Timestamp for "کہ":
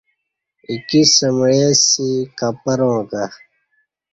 3.09-3.23